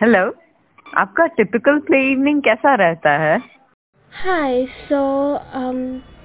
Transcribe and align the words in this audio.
Hello 0.00 0.20
आपका 0.98 1.26
typical 1.26 1.78
play 1.78 1.98
evening 2.12 2.40
कैसा 2.42 2.74
रहता 2.74 3.10
है? 3.18 3.40
हाय 4.12 4.66
सो 4.66 5.00
um, 5.56 5.80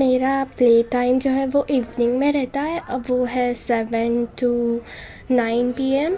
मेरा 0.00 0.44
प्ले 0.44 0.82
टाइम 0.82 1.18
जो 1.18 1.30
है 1.30 1.46
वो 1.46 1.66
इवनिंग 1.70 2.18
में 2.18 2.32
रहता 2.32 2.60
है। 2.60 2.80
अब 2.88 3.04
वो 3.08 3.24
है 3.24 3.54
seven 3.54 4.24
to 4.40 4.80
nine 5.30 5.72
P 5.72 5.90
M 5.92 6.16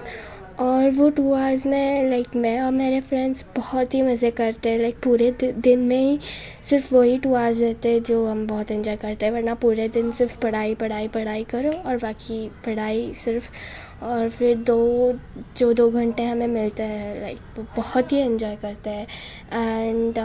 और 0.59 0.91
वो 0.91 1.09
टू 1.11 1.33
आवर्स 1.33 1.67
में 1.67 2.11
लाइक 2.11 2.37
मैं 2.37 2.61
और 2.61 2.73
मेरे 2.73 3.01
फ्रेंड्स 3.01 3.45
बहुत 3.57 3.95
ही 3.95 4.03
मज़े 4.03 4.31
करते 4.31 4.71
हैं। 4.71 4.79
लाइक 4.79 5.01
पूरे 5.05 5.31
दिन 5.43 5.79
में 5.79 5.97
ही 5.97 6.19
सिर्फ़ 6.63 6.95
वही 6.95 7.19
टू 7.19 7.35
आवर्स 7.35 7.61
रहते 7.61 7.93
हैं 7.93 8.03
जो 8.03 8.25
हम 8.27 8.47
बहुत 8.47 8.71
इन्जॉय 8.71 8.97
करते 8.97 9.27
हैं। 9.27 9.33
वरना 9.33 9.55
पूरे 9.55 9.89
दिन 9.89 10.13
सिर्फ़ 10.13 10.39
पढ़ाई 10.39 10.75
पढ़ाई 10.75 11.09
पढ़ाई 11.09 11.45
करो 11.45 11.73
और 11.73 11.97
बाकी 11.97 12.49
पढ़ाई 12.67 13.13
सिर्फ़ 13.15 13.51
और 14.03 14.29
फिर 14.29 14.57
दो, 14.57 15.13
जो 15.57 15.73
दो 15.73 15.91
घंटे 15.91 16.25
हमें 16.25 16.47
मिलते 16.47 16.83
हैं 16.83 17.21
लाइक 17.21 17.39
वो 17.59 17.67
बहुत 17.77 18.13
ही 18.13 18.21
इन्जॉय 18.21 18.57
करते 18.57 18.91
हैं। 18.91 19.07
एंड 19.53 20.19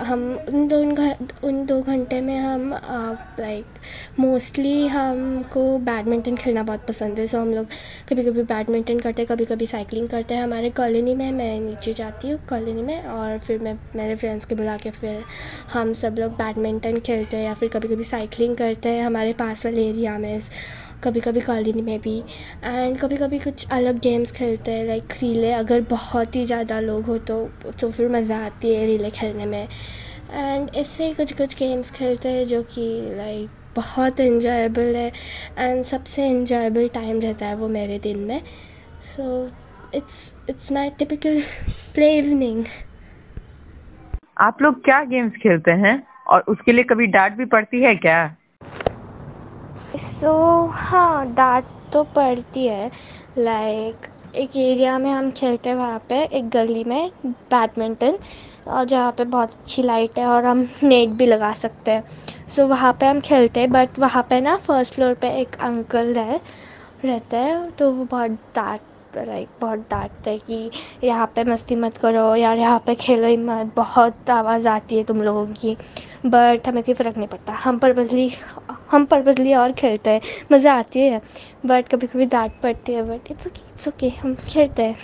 हम, 0.00 0.22
उन 0.48 0.66
दो 0.68 0.76
उन 1.48 1.64
दो 1.66 1.80
घंटे 1.82 2.20
में 2.20 2.36
हम 2.38 2.72
लाइक 3.40 3.64
मोस्टली 4.20 4.86
हमको 4.86 5.62
बैडमिंटन 5.78 6.36
खेलना 6.36 6.62
बहुत 6.62 6.86
पसंद 6.88 7.18
है। 7.18 7.26
सो 7.26 7.40
हम 7.40 7.52
लोग 7.54 7.66
कभी 8.08 8.24
कभी 8.24 8.42
बैडमिंटन 8.44 9.00
करते 9.00 9.22
हैं 9.22 9.28
कभी 9.28 9.44
कभी 9.44 9.66
साइकिलिंग 9.66 10.08
करते 10.08 10.34
हैं। 10.34 10.42
हमारे 10.42 10.70
कॉलोनी 10.70 11.14
में 11.14 11.30
मैं 11.32 11.58
नीचे 11.60 11.92
जाती 11.92 12.30
हूँ 12.30 12.38
कॉलोनी 12.48 12.82
में 12.82 13.02
और 13.02 13.38
फिर 13.38 13.58
मैं, 13.58 13.78
मेरे 13.96 14.16
फ्रेंड्स 14.16 14.44
को 14.44 14.56
बुला 14.56 14.76
के 14.76 14.90
फिर 14.90 15.22
हम 15.72 15.92
सब 15.94 16.16
लोग 16.18 16.32
बैडमिंटन 16.32 16.98
खेलते 17.00 17.36
हैं 17.36 17.44
या 17.44 17.54
फिर 17.54 17.68
कभी 17.68 17.88
कभी 17.88 18.04
साइकिलिंग 18.04 18.56
करते 18.56 18.88
हैं। 18.88 19.04
हमारे 19.04 19.32
पास 19.34 19.66
वाले 19.66 19.88
एरिया 19.88 20.18
में 20.18 20.38
कभी 21.04 21.20
कभी 21.20 21.40
कॉलोनी 21.40 21.82
में 21.82 21.98
भी। 22.00 22.18
एंड 22.64 22.98
कभी 22.98 23.16
कभी 23.16 23.38
कुछ 23.38 23.66
अलग 23.72 23.98
गेम्स 24.00 24.32
खेलते 24.32 24.70
हैं 24.70 24.84
लाइक 24.84 25.12
रीले 25.22 25.52
अगर 25.52 25.80
बहुत 25.90 26.36
ही 26.36 26.44
ज़्यादा 26.46 26.80
लोग 26.80 27.04
हो 27.06 27.18
तो 27.20 27.36
तो 27.80 27.90
फिर 27.90 28.08
मज़ा 28.08 28.38
आती 28.46 28.74
है 28.74 28.86
रीले 28.86 29.10
खेलने 29.10 29.46
में। 29.46 29.62
एंड 29.62 30.70
ऐसे 30.76 31.06
ही 31.06 31.14
कुछ 31.14 31.32
कुछ 31.32 31.56
गेम्स 31.58 31.90
खेलते 31.90 32.28
हैं 32.28 32.46
जो 32.46 32.62
कि 32.64 32.88
लाइक 33.16 33.50
बहुत 33.76 34.20
इन्जॉयबल 34.20 34.96
है। 34.96 35.10
एंड 35.58 35.84
सबसे 35.84 36.26
इन्जॉयबल 36.28 36.88
टाइम 36.94 37.20
रहता 37.20 37.46
है 37.46 37.56
वो 37.56 37.68
मेरे 37.68 37.98
दिन 37.98 38.18
में। 38.20 38.40
So 39.06 39.46
it's 39.94 40.32
it's 40.50 40.72
my 40.72 40.90
typical 40.98 41.40
play 41.94 42.10
evening 42.18 42.64
आप 44.36 44.62
लोग 44.62 44.82
क्या 44.84 45.02
गेम्स 45.04 45.36
खेलते 45.36 45.70
हैं? 45.72 46.02
और 46.26 46.40
उसके 46.48 46.72
लिए 46.72 46.84
कभी 46.84 47.06
डांट 47.06 47.32
भी 47.32 47.44
पड़ती 47.46 47.82
है 47.82 47.94
क्या? 47.96 48.36
सो 49.98 50.26
so, 50.66 50.70
हाँ 50.74 51.26
डांट 51.34 51.64
तो 51.92 52.02
पड़ती 52.16 52.66
है। 52.66 52.90
लाइक 53.38 54.06
एक 54.36 54.56
एरिया 54.56 54.98
में 54.98 55.10
हम 55.10 55.30
खेलते 55.30 55.68
हैं 55.68 55.76
वहाँ 55.76 55.98
पे 56.08 56.22
एक 56.24 56.48
गली 56.50 56.82
में 56.84 57.10
बैडमिंटन 57.24 58.18
और 58.68 58.84
जहाँ 58.84 59.12
पे 59.12 59.24
बहुत 59.24 59.52
अच्छी 59.52 59.82
लाइट 59.82 60.18
है 60.18 60.26
और 60.26 60.44
हम 60.44 60.66
नेट 60.82 61.08
भी 61.18 61.26
लगा 61.26 61.52
सकते 61.54 61.90
हैं। 61.90 62.04
सो 62.48 62.62
so, 62.62 62.68
वहाँ 62.70 62.92
पे 63.00 63.06
हम 63.06 63.20
खेलते 63.20 63.60
हैं 63.60 63.70
बट 63.72 63.98
वहाँ 63.98 64.22
पे 64.30 64.40
ना 64.40 64.56
फ़र्स्ट 64.56 64.94
फ्लोर 64.94 65.14
पे 65.14 65.30
एक 65.40 65.56
अंकल 65.60 66.14
है 66.16 66.40
रहते 67.04 67.36
हैं 67.36 67.70
तो 67.70 67.90
वो 67.92 68.04
बहुत 68.04 68.30
डांट 68.56 68.80
लाइक 69.16 69.48
बहुत 69.60 69.78
डांटते 69.90 70.30
हैं 70.30 70.38
कि 70.40 71.06
यहाँ 71.06 71.26
पे 71.36 71.44
मस्ती 71.44 71.76
मत 71.76 71.96
करो 71.96 72.34
यार 72.36 72.58
यहाँ 72.58 72.78
पे 72.86 72.94
खेलो 72.94 73.26
ही 73.26 73.36
मत 73.36 73.72
बहुत 73.76 74.30
आवाज़ 74.30 74.68
आती 74.68 74.96
है 74.98 75.04
तुम 75.04 75.22
लोगों 75.22 75.46
की। 75.54 75.76
बट 76.26 76.68
हमें 76.68 76.82
कोई 76.84 76.94
फ़र्क 76.94 77.16
नहीं 77.16 77.28
पड़ता 77.28 77.52
हम 77.62 77.78
पर्पज़ली 77.78 78.30
हम 78.90 79.04
पर्पज़ली 79.06 79.54
और 79.54 79.72
खेलते 79.72 80.10
हैं। 80.10 80.20
मज़ा 80.52 80.74
आती 80.74 81.00
है 81.00 81.20
बट 81.66 81.88
कभी 81.88 82.06
कभी 82.06 82.26
डांट 82.26 82.52
पड़ती 82.62 82.92
है 82.94 83.02
but 83.02 83.30
it's 83.30 83.46
okay 83.46 83.60
it's 83.74 83.88
okay 83.88 84.08
हम 84.20 84.34
खेलते 84.48 84.82
हैं। 84.82 84.96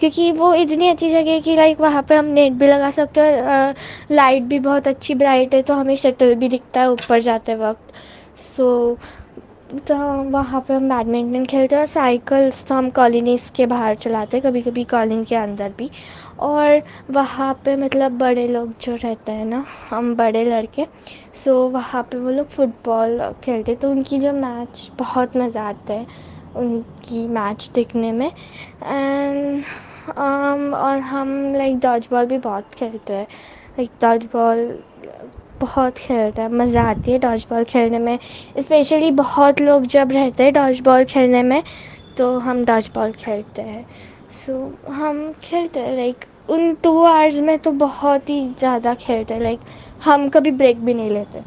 क्योंकि 0.00 0.30
वो 0.32 0.52
इतनी 0.54 0.88
अच्छी 0.88 1.10
जगह 1.10 1.30
है 1.30 1.40
कि 1.40 1.56
लाइक 1.56 1.80
वहाँ 1.80 2.02
पे 2.02 2.14
हम 2.14 2.24
नेट 2.34 2.52
भी 2.52 2.66
लगा 2.66 2.90
सकते 2.90 3.20
हैं 3.20 3.42
और 3.48 3.74
लाइट 4.10 4.42
भी 4.42 4.58
बहुत 4.60 4.88
अच्छी 4.88 5.14
ब्राइट 5.14 5.54
है 5.54 5.62
तो 5.62 5.74
हमें 5.74 5.94
शटल 5.96 6.34
भी 6.34 6.48
दिखता 6.48 6.80
है 6.80 6.90
ऊपर 6.90 7.20
जाते 7.20 7.54
वक्त। 7.56 7.92
सो 8.56 8.66
so, 8.94 8.98
तो 9.70 9.94
वहाँ 10.30 10.60
पे 10.68 10.74
हम 10.74 10.88
बैडमिंटन 10.88 11.44
खेलते 11.46 11.76
हैं 11.76 11.86
साइकिल्स 11.86 12.64
तो 12.66 12.74
हम 12.74 12.88
कॉलोनीज़ 12.90 13.50
के 13.56 13.66
बाहर 13.66 13.94
चलाते 13.96 14.36
हैं 14.36 14.44
कभी 14.46 14.62
कभी 14.62 14.84
कॉलोनी 14.92 15.24
के 15.24 15.34
अंदर 15.36 15.72
भी। 15.78 15.90
और 16.40 16.82
वहाँ 17.10 17.52
पे 17.64 17.74
मतलब 17.76 18.12
बड़े 18.18 18.46
लोग 18.48 18.72
जो 18.82 18.94
रहते 18.94 19.32
हैं 19.32 19.44
ना 19.46 19.64
हम 19.90 20.14
बड़े 20.16 20.44
लड़के 20.44 20.86
सो 21.44 21.54
वहाँ 21.70 22.02
पे 22.10 22.18
वो 22.18 22.30
लोग 22.30 22.46
फुटबॉल 22.48 23.20
खेलते 23.44 23.74
तो 23.76 23.90
उनकी 23.90 24.18
जो 24.20 24.32
मैच 24.32 24.90
बहुत 24.98 25.36
मज़ा 25.36 25.68
आता 25.68 25.94
है 25.94 26.06
उनकी 26.54 27.26
मैच 27.28 27.70
देखने 27.74 28.12
में। 28.12 28.26
एंड 28.26 29.62
um, 30.10 30.74
और 30.74 30.98
हम 31.00 31.28
लाइक 31.56 31.78
डॉज 31.80 32.08
बॉल 32.10 32.26
भी 32.26 32.38
बहुत 32.40 32.72
खेलते 32.74 33.12
हैं 33.14 33.26
लाइक 33.78 33.90
डॉज 34.02 34.24
बॉल 34.32 34.58
बहुत 35.60 35.98
खेलते 35.98 36.42
हैं 36.42 36.48
मज़ा 36.50 36.82
आती 36.90 37.12
है 37.12 37.18
डॉज 37.18 37.46
बॉल 37.50 37.64
खेलने 37.64 37.98
में। 37.98 38.18
स्पेशली 38.60 39.10
बहुत 39.12 39.60
लोग 39.60 39.86
जब 39.88 40.12
रहते 40.12 40.44
हैं 40.44 40.52
डॉज 40.52 40.80
बॉल 40.80 41.04
खेलने 41.04 41.42
में 41.42 41.62
तो 42.16 42.38
हम 42.40 42.64
डॉज 42.64 42.90
बॉल 42.94 43.12
खेलते 43.18 43.62
हैं। 43.62 43.84
सो 44.30 44.52
so, 44.52 44.92
हम 44.92 45.32
खेलते 45.42 45.80
हैं 45.80 45.96
लाइक 45.96 46.24
उन 46.48 46.74
टू 46.84 46.98
आवर्स 47.04 47.40
में 47.40 47.58
तो 47.58 47.72
बहुत 47.80 48.30
ही 48.30 48.40
ज़्यादा 48.58 48.94
खेलते 48.94 49.34
हैं। 49.34 49.40
लाइक 49.42 49.60
हम 50.02 50.28
कभी 50.30 50.50
ब्रेक 50.52 50.84
भी 50.84 50.94
नहीं 50.94 51.10
लेते। 51.10 51.42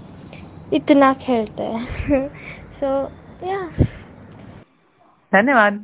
इतना 0.71 1.13
खेलते 1.21 1.63
हैं। 1.63 2.29
सो 2.73 2.87
या 3.41 3.59
धन्यवाद। 5.31 5.83